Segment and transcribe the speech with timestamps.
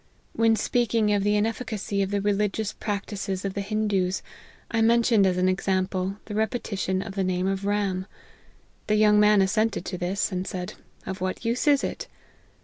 [0.33, 4.23] When speak ing of the inefficacy of the religious practices of the Hindoos,
[4.71, 8.07] I mentioned as an example, the re petition of the name of Ram.
[8.87, 10.73] The young man assented to this; and said'
[11.05, 12.07] of what use is it